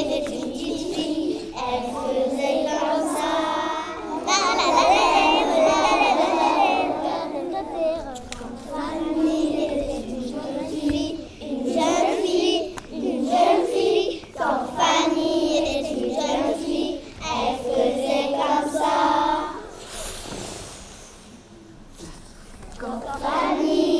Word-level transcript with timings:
était 0.00 0.30
une 0.30 0.52
petite 0.52 0.94
fille, 0.94 1.52
elle 1.54 1.84
faisait 1.90 2.66
comme 2.68 3.04
ça. 3.16 3.32
La 4.26 4.36
la 4.44 4.52
la 4.54 4.68
la 4.70 4.84
la 4.84 5.42
la 5.80 5.98
Quand 8.38 8.54
Fanny 8.70 9.64
était 9.64 10.00
une 10.08 10.22
jeune 10.22 10.62
fille, 10.70 11.12
une 11.42 11.64
jeune 11.66 12.10
fille, 12.22 12.76
une 12.92 13.20
jeune 13.28 13.62
fille. 13.72 14.22
Quand 14.36 14.60
Fanny 14.76 15.58
était 15.58 15.90
une 15.90 16.10
jeune 16.10 16.54
fille, 16.64 16.94
elle 17.20 17.56
faisait 17.64 18.28
comme 18.32 18.70
ça. 18.72 18.96
Quand 22.78 23.00
Fanny 23.20 23.97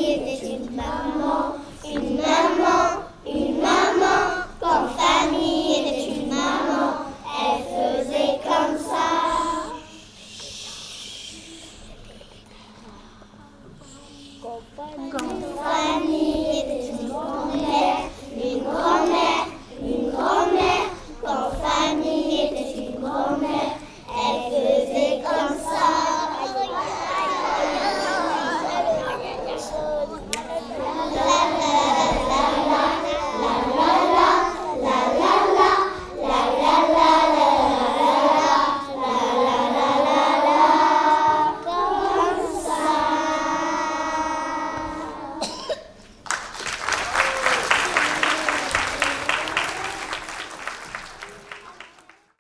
Quand 14.59 15.19
Fanny 15.62 15.77